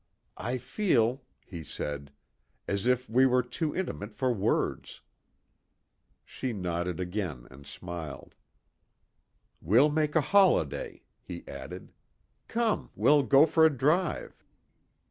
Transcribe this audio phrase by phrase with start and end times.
[0.39, 2.11] "I feel," he said,
[2.67, 5.01] "as if we were too intimate for words."
[6.25, 8.33] She nodded again and smiled.
[9.61, 11.93] "We'll make a holiday," he added.
[12.47, 14.43] "Come, we'll go for a drive."